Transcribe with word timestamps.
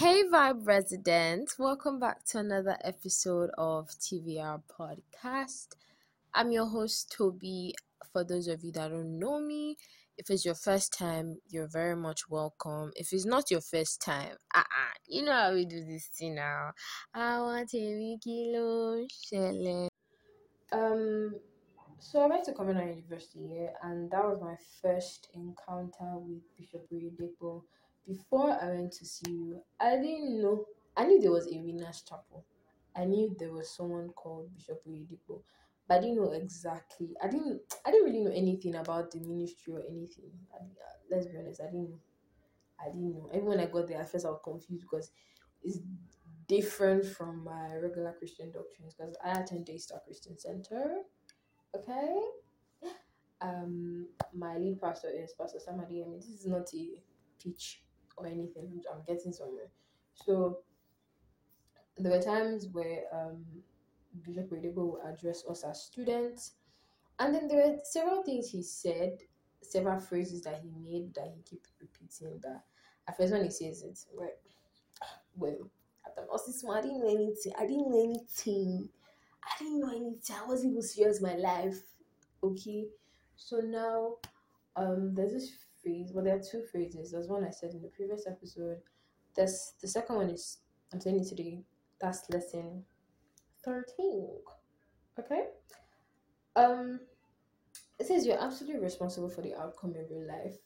Hey, 0.00 0.22
Vibe 0.32 0.66
residents, 0.66 1.58
welcome 1.58 2.00
back 2.00 2.24
to 2.28 2.38
another 2.38 2.78
episode 2.82 3.50
of 3.58 3.90
TVR 3.90 4.62
Podcast. 4.66 5.66
I'm 6.32 6.50
your 6.50 6.64
host, 6.64 7.14
Toby. 7.14 7.74
For 8.10 8.24
those 8.24 8.48
of 8.48 8.64
you 8.64 8.72
that 8.72 8.92
don't 8.92 9.18
know 9.18 9.38
me, 9.38 9.76
if 10.16 10.30
it's 10.30 10.42
your 10.42 10.54
first 10.54 10.94
time, 10.94 11.36
you're 11.50 11.68
very 11.68 11.96
much 11.96 12.30
welcome. 12.30 12.92
If 12.96 13.12
it's 13.12 13.26
not 13.26 13.50
your 13.50 13.60
first 13.60 14.00
time, 14.00 14.36
uh-uh, 14.54 14.94
you 15.06 15.22
know 15.22 15.32
how 15.32 15.52
we 15.52 15.66
do 15.66 15.84
this 15.84 16.06
thing 16.06 16.36
now. 16.36 16.70
I 17.12 17.38
want 17.42 17.68
a 17.74 18.16
kilo 18.24 19.04
shele. 19.04 19.88
Um, 20.72 21.34
so 21.98 22.22
I 22.22 22.26
went 22.26 22.44
to 22.46 22.54
Covenant 22.54 22.96
University, 22.96 23.66
and 23.82 24.10
that 24.10 24.24
was 24.24 24.40
my 24.40 24.56
first 24.80 25.28
encounter 25.34 26.16
with 26.16 26.40
Bishop 26.56 26.88
Oyedepo. 26.90 27.64
Before 28.06 28.50
I 28.50 28.70
went 28.70 28.92
to 28.92 29.04
CU, 29.04 29.60
I 29.78 29.96
didn't 29.96 30.42
know. 30.42 30.66
I 30.96 31.04
knew 31.04 31.20
there 31.20 31.30
was 31.30 31.46
a 31.46 31.58
Winners 31.58 32.02
Chapel. 32.02 32.44
I 32.96 33.04
knew 33.04 33.34
there 33.38 33.52
was 33.52 33.70
someone 33.70 34.08
called 34.10 34.52
Bishop 34.54 34.82
Oyedepo, 34.86 35.42
but 35.86 35.98
I 35.98 36.00
didn't 36.00 36.16
know 36.16 36.32
exactly. 36.32 37.14
I 37.22 37.28
didn't. 37.28 37.60
I 37.86 37.90
didn't 37.90 38.06
really 38.06 38.24
know 38.24 38.32
anything 38.32 38.74
about 38.74 39.10
the 39.10 39.20
ministry 39.20 39.74
or 39.74 39.82
anything. 39.88 40.30
I, 40.52 40.64
let's 41.10 41.26
be 41.26 41.38
honest. 41.38 41.60
I 41.60 41.66
didn't 41.66 41.90
know. 41.90 42.00
I 42.80 42.86
didn't 42.86 43.12
know. 43.14 43.30
Even 43.32 43.46
when 43.46 43.60
I 43.60 43.66
got 43.66 43.86
there, 43.86 44.00
at 44.00 44.10
first 44.10 44.26
I 44.26 44.30
was 44.30 44.40
confused 44.42 44.82
because 44.82 45.12
it's 45.62 45.78
different 46.48 47.04
from 47.04 47.44
my 47.44 47.76
regular 47.76 48.12
Christian 48.18 48.50
doctrines. 48.50 48.94
Because 48.98 49.16
I 49.24 49.38
attend 49.38 49.66
Daystar 49.66 50.00
Christian 50.04 50.36
Center 50.38 51.02
Okay. 51.74 52.20
Um, 53.40 54.08
my 54.34 54.56
lead 54.58 54.80
pastor 54.80 55.08
is 55.08 55.32
Pastor 55.38 55.60
Sam 55.60 55.78
Adeyemi. 55.78 56.04
I 56.04 56.08
mean, 56.08 56.16
this 56.16 56.28
is 56.28 56.46
not 56.46 56.68
a 56.74 57.02
pitch 57.42 57.82
or 58.20 58.26
anything. 58.26 58.82
I'm 58.92 59.02
getting 59.06 59.32
somewhere. 59.32 59.70
So 60.14 60.58
there 61.96 62.12
were 62.12 62.22
times 62.22 62.68
where 62.72 63.04
um, 63.12 63.44
Bishop 64.22 64.50
Oyedepo 64.50 64.92
would 64.92 65.12
address 65.12 65.44
us 65.48 65.64
as 65.64 65.82
students, 65.82 66.52
and 67.18 67.34
then 67.34 67.48
there 67.48 67.66
were 67.66 67.76
several 67.84 68.22
things 68.22 68.48
he 68.48 68.62
said, 68.62 69.18
several 69.62 70.00
phrases 70.00 70.42
that 70.42 70.60
he 70.62 70.70
made 70.82 71.14
that 71.14 71.32
he 71.34 71.42
kept 71.42 71.68
repeating. 71.80 72.40
That 72.42 72.62
at 73.08 73.16
first 73.16 73.32
when 73.32 73.44
he 73.44 73.50
says 73.50 73.82
it, 73.82 73.98
well, 74.14 74.30
well, 75.36 75.70
at 76.06 76.16
the 76.16 76.26
most, 76.26 76.64
I 76.66 76.80
didn't 76.80 77.00
know 77.00 77.10
anything. 77.10 77.52
I 77.58 77.66
didn't 77.66 77.90
know 77.90 78.02
anything. 78.02 78.88
I 79.44 79.62
didn't 79.62 79.80
know 79.80 79.90
anything. 79.90 80.36
I 80.42 80.46
wasn't 80.46 80.72
even 80.72 80.82
serious 80.82 81.20
my 81.20 81.34
life. 81.34 81.80
Okay. 82.42 82.86
So 83.36 83.58
now 83.58 84.16
um 84.76 85.14
there's 85.14 85.32
this 85.32 85.50
phrase, 85.82 86.10
well 86.12 86.24
there 86.24 86.36
are 86.36 86.42
two 86.42 86.62
phrases. 86.70 87.10
There's 87.10 87.28
one 87.28 87.44
I 87.44 87.50
said 87.50 87.74
in 87.74 87.82
the 87.82 87.88
previous 87.88 88.26
episode. 88.26 88.78
That's 89.36 89.74
the 89.80 89.88
second 89.88 90.16
one 90.16 90.30
is 90.30 90.58
I'm 90.92 91.00
saying 91.00 91.20
it 91.20 91.28
today. 91.28 91.62
That's 92.00 92.28
lesson 92.30 92.84
13. 93.64 94.28
Okay? 95.18 95.44
Um 96.56 97.00
it 97.98 98.06
says 98.06 98.26
you're 98.26 98.42
absolutely 98.42 98.80
responsible 98.80 99.28
for 99.28 99.42
the 99.42 99.54
outcome 99.54 99.90
of 99.90 100.10
your 100.10 100.26
life. 100.26 100.56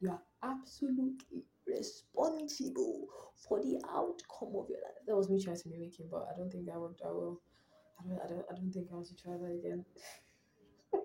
You 0.00 0.10
are 0.10 0.22
absolutely 0.42 1.44
responsible 1.66 3.08
for 3.48 3.62
the 3.62 3.80
outcome 3.88 4.54
of 4.56 4.68
your 4.68 4.78
life. 4.78 5.00
That 5.06 5.16
was 5.16 5.30
me 5.30 5.42
trying 5.42 5.56
to 5.56 5.68
mimic 5.68 5.98
him, 5.98 6.06
but 6.10 6.28
I 6.32 6.36
don't 6.36 6.50
think 6.50 6.66
that 6.66 6.78
worked 6.78 7.02
out 7.02 7.16
well. 7.16 7.40
I 7.98 8.08
don't, 8.08 8.20
I 8.20 8.28
don't, 8.28 8.44
I 8.50 8.54
don't 8.54 8.72
think 8.72 8.88
I 8.90 8.94
want 8.94 9.06
to 9.08 9.16
try 9.16 9.32
that 9.32 9.50
again. 9.50 9.84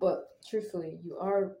but 0.00 0.38
truthfully, 0.48 0.98
you 1.04 1.16
are 1.18 1.52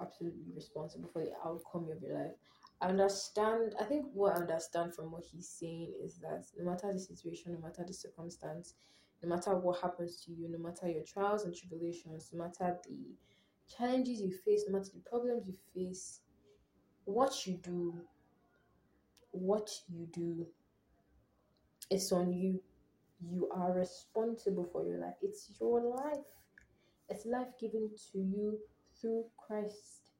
absolutely 0.00 0.52
responsible 0.54 1.08
for 1.12 1.24
the 1.24 1.32
outcome 1.44 1.88
of 1.90 2.02
your 2.02 2.14
life. 2.14 2.32
I 2.80 2.88
understand. 2.88 3.74
I 3.80 3.84
think 3.84 4.06
what 4.12 4.36
I 4.36 4.40
understand 4.40 4.94
from 4.94 5.12
what 5.12 5.24
he's 5.30 5.48
saying 5.48 5.92
is 6.02 6.18
that 6.18 6.44
no 6.58 6.70
matter 6.70 6.92
the 6.92 6.98
situation, 6.98 7.52
no 7.52 7.60
matter 7.60 7.84
the 7.86 7.92
circumstance, 7.92 8.74
no 9.22 9.28
matter 9.28 9.54
what 9.56 9.80
happens 9.80 10.22
to 10.24 10.32
you, 10.32 10.48
no 10.50 10.58
matter 10.58 10.88
your 10.88 11.04
trials 11.04 11.44
and 11.44 11.54
tribulations, 11.54 12.30
no 12.32 12.44
matter 12.44 12.76
the 12.88 13.14
challenges 13.76 14.20
you 14.20 14.32
face, 14.44 14.64
no 14.68 14.78
matter 14.78 14.90
the 14.94 15.08
problems 15.08 15.46
you 15.46 15.54
face, 15.74 16.20
what 17.04 17.46
you 17.46 17.54
do, 17.62 17.94
what 19.30 19.70
you 19.88 20.06
do, 20.12 20.46
it's 21.90 22.10
on 22.12 22.32
you 22.32 22.60
you 23.24 23.48
are 23.54 23.72
responsible 23.72 24.68
for 24.72 24.84
your 24.84 24.98
life. 24.98 25.14
It's 25.22 25.50
your 25.60 25.80
life. 25.80 26.24
It's 27.08 27.26
life 27.26 27.48
given 27.60 27.90
to 28.12 28.18
you 28.18 28.58
through 29.02 29.26
Christ, 29.36 30.12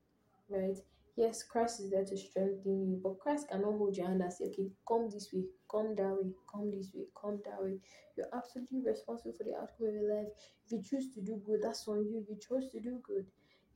right? 0.50 0.76
Yes, 1.16 1.42
Christ 1.42 1.80
is 1.80 1.90
there 1.90 2.04
to 2.04 2.16
strengthen 2.16 2.90
you, 2.90 3.00
but 3.02 3.18
Christ 3.18 3.48
cannot 3.48 3.78
hold 3.78 3.96
your 3.96 4.08
hand 4.08 4.20
and 4.20 4.32
say, 4.32 4.46
okay, 4.46 4.68
come 4.86 5.08
this 5.10 5.30
way, 5.32 5.44
come 5.70 5.94
that 5.96 6.08
way, 6.08 6.32
come 6.52 6.70
this 6.70 6.90
way, 6.94 7.04
come 7.18 7.40
that 7.46 7.62
way. 7.62 7.78
You're 8.16 8.34
absolutely 8.34 8.82
responsible 8.84 9.32
for 9.38 9.44
the 9.44 9.54
outcome 9.54 9.88
of 9.88 9.94
your 9.94 10.16
life. 10.16 10.28
If 10.66 10.72
you 10.72 10.82
choose 10.82 11.14
to 11.14 11.22
do 11.22 11.40
good, 11.46 11.60
that's 11.62 11.88
on 11.88 12.04
you. 12.04 12.26
You 12.28 12.36
chose 12.36 12.70
to 12.72 12.80
do 12.80 13.00
good. 13.06 13.26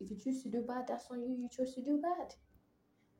If 0.01 0.11
you 0.11 0.19
choose 0.19 0.43
to 0.43 0.51
do 0.51 0.63
bad, 0.67 0.89
that's 0.89 1.07
on 1.11 1.23
you. 1.23 1.37
You 1.41 1.49
chose 1.49 1.75
to 1.77 1.83
do 1.83 2.03
bad. 2.03 2.35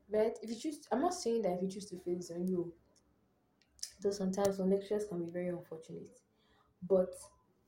Right? 0.09 0.37
If 0.43 0.49
you 0.49 0.55
choose, 0.59 0.87
I'm 0.91 1.01
not 1.01 1.15
saying 1.15 1.41
that 1.43 1.53
if 1.53 1.61
you 1.63 1.69
choose 1.69 1.85
to 1.87 1.97
fail, 1.97 2.17
it's 2.17 2.31
on 2.31 2.47
you 2.47 2.73
though 4.01 4.11
sometimes 4.11 4.57
some 4.57 4.69
lectures 4.69 5.05
can 5.09 5.25
be 5.25 5.31
very 5.31 5.49
unfortunate. 5.49 6.19
But 6.87 7.09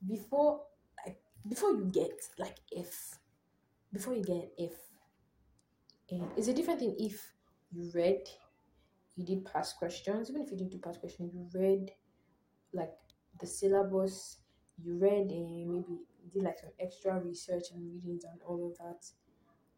before 0.06 0.62
like 1.04 1.20
before 1.48 1.72
you 1.72 1.84
get 1.92 2.20
like 2.38 2.56
F, 2.76 3.18
before 3.92 4.14
you 4.14 4.22
get 4.22 4.36
an 4.36 4.50
F, 4.58 4.72
it's 6.36 6.48
a 6.48 6.54
different 6.54 6.80
thing 6.80 6.96
if 6.98 7.32
you 7.70 7.90
read, 7.94 8.22
you 9.16 9.24
did 9.24 9.44
past 9.44 9.76
questions, 9.76 10.30
even 10.30 10.42
if 10.42 10.50
you 10.50 10.56
didn't 10.56 10.72
do 10.72 10.78
past 10.78 11.00
questions, 11.00 11.32
you 11.34 11.46
read 11.58 11.90
like 12.72 12.92
the 13.40 13.46
syllabus, 13.46 14.38
you 14.82 14.98
read 14.98 15.30
and 15.30 15.68
maybe 15.68 16.00
did 16.32 16.42
like 16.42 16.58
some 16.58 16.70
extra 16.80 17.20
research 17.20 17.64
and 17.74 17.84
readings 17.84 18.24
and 18.24 18.40
all 18.46 18.70
of 18.70 18.78
that, 18.78 19.06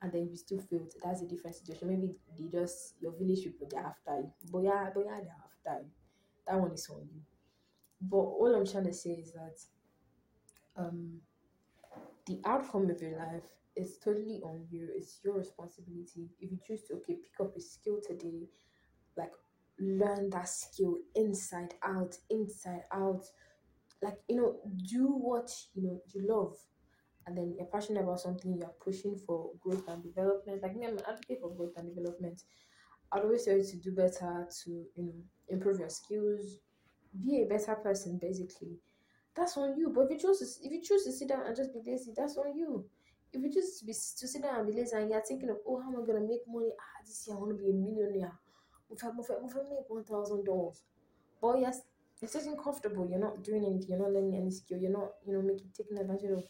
and 0.00 0.12
then 0.12 0.28
you 0.30 0.36
still 0.36 0.60
failed. 0.60 0.92
That's 1.02 1.22
a 1.22 1.26
different 1.26 1.56
situation. 1.56 1.88
Maybe 1.88 2.14
they 2.38 2.58
just 2.58 2.94
your 3.00 3.12
village 3.12 3.42
people 3.42 3.68
they're 3.70 3.80
after 3.80 4.16
you. 4.18 4.32
But 4.50 4.60
yeah, 4.60 4.90
but 4.94 5.04
yeah, 5.04 5.20
they're 5.20 5.36
after 5.44 5.84
you 5.84 5.90
that 6.46 6.60
one 6.60 6.72
is 6.72 6.88
on 6.90 7.02
you. 7.12 7.20
But 8.00 8.16
all 8.16 8.54
I'm 8.54 8.66
trying 8.66 8.84
to 8.84 8.92
say 8.92 9.10
is 9.10 9.32
that 9.32 9.58
um 10.76 11.20
the 12.26 12.40
outcome 12.44 12.90
of 12.90 13.00
your 13.00 13.18
life 13.18 13.44
is 13.76 13.98
totally 14.04 14.40
on 14.44 14.66
you. 14.70 14.88
It's 14.94 15.20
your 15.24 15.34
responsibility. 15.38 16.28
If 16.40 16.50
you 16.50 16.58
choose 16.66 16.82
to 16.88 16.94
okay 16.96 17.14
pick 17.14 17.40
up 17.40 17.56
a 17.56 17.60
skill 17.60 17.98
today, 18.06 18.48
like 19.16 19.32
learn 19.80 20.30
that 20.30 20.48
skill 20.48 20.98
inside 21.14 21.74
out, 21.82 22.16
inside 22.30 22.84
out. 22.92 23.24
Like 24.02 24.18
you 24.28 24.36
know, 24.36 24.56
do 24.88 25.06
what 25.06 25.50
you 25.74 25.82
know 25.82 26.02
you 26.12 26.26
love, 26.28 26.56
and 27.26 27.36
then 27.36 27.54
you're 27.56 27.66
passionate 27.66 28.02
about 28.02 28.20
something. 28.20 28.56
You're 28.56 28.74
pushing 28.84 29.16
for 29.16 29.50
growth 29.60 29.88
and 29.88 30.02
development. 30.02 30.62
Like 30.62 30.76
me, 30.76 30.86
I'm 30.86 30.98
an 30.98 31.04
advocate 31.08 31.40
for 31.40 31.54
growth 31.54 31.74
and 31.76 31.94
development. 31.94 32.42
I'd 33.12 33.22
always 33.22 33.44
tell 33.44 33.56
you 33.56 33.64
to 33.64 33.76
do 33.78 33.92
better, 33.92 34.48
to 34.64 34.70
you 34.70 35.04
know 35.04 35.14
improve 35.48 35.80
your 35.80 35.90
skills, 35.90 36.58
be 37.22 37.42
a 37.42 37.46
better 37.46 37.74
person. 37.76 38.18
Basically, 38.20 38.78
that's 39.36 39.56
on 39.56 39.76
you. 39.78 39.90
But 39.94 40.06
if 40.06 40.10
you 40.12 40.18
choose 40.18 40.38
to, 40.40 40.66
if 40.66 40.72
you 40.72 40.82
choose 40.82 41.04
to 41.04 41.12
sit 41.12 41.28
down 41.28 41.46
and 41.46 41.56
just 41.56 41.72
be 41.72 41.80
lazy, 41.90 42.12
that's 42.16 42.36
on 42.36 42.56
you. 42.56 42.86
If 43.32 43.42
you 43.42 43.50
choose 43.52 43.78
to 43.78 43.86
be 43.86 43.92
to 43.92 44.28
sit 44.28 44.42
down 44.42 44.58
and 44.60 44.66
be 44.66 44.74
lazy 44.78 44.96
and 44.96 45.10
you're 45.10 45.22
thinking 45.22 45.50
of 45.50 45.56
oh 45.66 45.80
how 45.80 45.88
am 45.88 46.02
I 46.02 46.06
gonna 46.06 46.20
make 46.20 46.42
money? 46.46 46.70
Ah, 46.78 47.00
this 47.06 47.26
year 47.26 47.36
I 47.36 47.40
want 47.40 47.56
to 47.56 47.62
be 47.62 47.70
a 47.70 47.72
millionaire. 47.72 48.38
If 48.90 49.02
I 49.04 49.08
if 49.08 49.30
I 49.30 49.62
make 49.70 49.88
one 49.88 50.04
thousand 50.04 50.44
dollars, 50.44 50.82
but 51.40 51.58
yes, 51.58 51.80
you're 52.20 52.28
sitting 52.28 52.56
comfortable. 52.56 53.08
You're 53.08 53.18
not 53.20 53.42
doing 53.42 53.64
anything. 53.64 53.88
You're 53.88 53.98
not 53.98 54.12
learning 54.12 54.36
any 54.36 54.50
skill. 54.50 54.78
You're 54.78 54.92
not 54.92 55.12
you 55.26 55.32
know 55.34 55.42
making 55.42 55.68
taking 55.76 55.98
advantage 55.98 56.30
of 56.30 56.44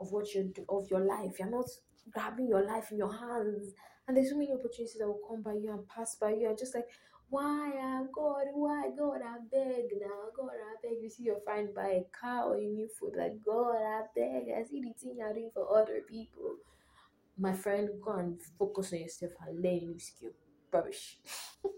of 0.00 0.12
what 0.12 0.32
you 0.34 0.44
do 0.54 0.64
of 0.68 0.88
your 0.90 1.00
life. 1.00 1.38
You're 1.38 1.50
not 1.50 1.66
grabbing 2.10 2.48
your 2.48 2.64
life 2.64 2.90
in 2.90 2.98
your 2.98 3.12
hands 3.12 3.74
and 4.10 4.16
there's 4.16 4.30
so 4.30 4.36
many 4.36 4.52
opportunities 4.52 4.96
that 4.98 5.06
will 5.06 5.20
come 5.28 5.40
by 5.40 5.52
you 5.52 5.70
and 5.70 5.86
pass 5.86 6.16
by 6.16 6.32
you. 6.32 6.48
And 6.48 6.58
just 6.58 6.74
like, 6.74 6.88
why, 7.28 7.70
uh, 7.78 8.02
God, 8.12 8.46
why, 8.54 8.90
God, 8.98 9.20
I 9.24 9.36
beg 9.52 9.84
now, 10.00 10.30
God, 10.36 10.50
I 10.50 10.74
beg. 10.82 11.00
You 11.00 11.08
see, 11.08 11.22
you're 11.22 11.40
fine 11.46 11.72
buy 11.72 12.02
a 12.02 12.04
car 12.10 12.46
or 12.46 12.56
a 12.56 12.60
new 12.60 12.88
food, 12.88 13.14
like, 13.16 13.40
God, 13.46 13.76
I 13.76 14.02
beg. 14.12 14.48
I 14.50 14.64
see 14.64 14.80
the 14.80 14.92
thing 14.98 15.14
you're 15.16 15.32
doing 15.32 15.52
for 15.54 15.78
other 15.78 16.00
people. 16.08 16.56
My 17.38 17.52
friend, 17.52 17.88
go 18.04 18.14
and 18.14 18.42
focus 18.58 18.92
on 18.92 18.98
yourself 18.98 19.30
and 19.46 19.62
learn 19.62 19.86
new 19.86 20.00
skill. 20.00 20.32
Rubbish. 20.72 21.18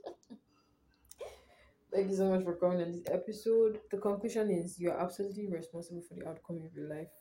Thank 1.94 2.08
you 2.08 2.16
so 2.16 2.30
much 2.30 2.44
for 2.44 2.54
coming 2.54 2.80
on 2.80 2.92
this 2.92 3.04
episode. 3.10 3.80
The 3.90 3.98
conclusion 3.98 4.50
is 4.50 4.80
you're 4.80 4.98
absolutely 4.98 5.48
responsible 5.48 6.00
for 6.00 6.14
the 6.14 6.26
outcome 6.26 6.62
of 6.64 6.74
your 6.74 6.88
life. 6.88 7.12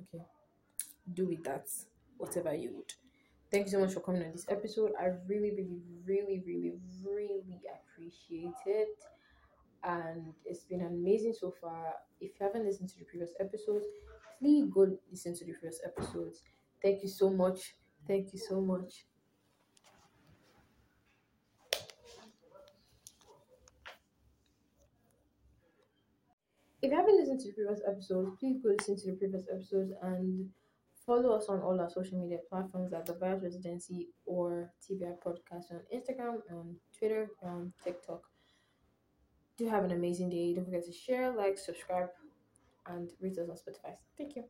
Okay. 0.00 0.24
Do 1.12 1.26
with 1.26 1.44
that 1.44 1.68
whatever 2.18 2.54
you 2.54 2.72
would. 2.76 2.92
Thank 3.50 3.66
you 3.66 3.72
so 3.72 3.80
much 3.80 3.92
for 3.92 4.00
coming 4.00 4.22
on 4.24 4.32
this 4.32 4.46
episode. 4.48 4.92
I 5.00 5.10
really, 5.28 5.52
really, 5.52 5.80
really, 6.04 6.42
really, 6.46 6.72
really 7.04 7.60
appreciate 7.72 8.54
it. 8.66 8.88
And 9.82 10.32
it's 10.44 10.64
been 10.64 10.82
amazing 10.82 11.34
so 11.38 11.54
far. 11.60 11.94
If 12.20 12.32
you 12.40 12.46
haven't 12.46 12.64
listened 12.64 12.88
to 12.90 12.98
the 12.98 13.04
previous 13.04 13.32
episodes, 13.38 13.84
please 14.40 14.66
go 14.72 14.96
listen 15.10 15.36
to 15.36 15.44
the 15.44 15.52
previous 15.52 15.80
episodes. 15.84 16.42
Thank 16.82 17.02
you 17.02 17.08
so 17.08 17.30
much. 17.30 17.74
Thank 18.06 18.32
you 18.32 18.38
so 18.38 18.60
much. 18.60 19.04
If 26.82 26.90
you 26.90 26.96
haven't 26.98 27.18
listened 27.18 27.40
to 27.40 27.48
the 27.48 27.54
previous 27.54 27.80
episodes, 27.88 28.36
please 28.38 28.60
go 28.62 28.68
listen 28.70 28.96
to 28.96 29.06
the 29.12 29.16
previous 29.16 29.44
episodes 29.50 29.92
and 30.02 30.50
follow 31.06 31.32
us 31.36 31.46
on 31.48 31.60
all 31.60 31.80
our 31.80 31.90
social 31.90 32.18
media 32.18 32.38
platforms 32.48 32.92
at 32.92 33.06
the 33.06 33.14
Virus 33.14 33.42
Residency 33.42 34.08
or 34.26 34.72
TVR 34.82 35.16
Podcast 35.24 35.70
on 35.70 35.80
Instagram, 35.94 36.38
on 36.50 36.76
Twitter, 36.98 37.28
on 37.42 37.72
TikTok. 37.82 38.22
Do 39.56 39.68
have 39.68 39.84
an 39.84 39.92
amazing 39.92 40.30
day. 40.30 40.54
Don't 40.54 40.64
forget 40.64 40.84
to 40.84 40.92
share, 40.92 41.32
like, 41.32 41.58
subscribe, 41.58 42.08
and 42.86 43.10
rate 43.20 43.38
us 43.38 43.48
on 43.48 43.56
Spotify. 43.56 43.94
Thank 44.18 44.36
you. 44.36 44.44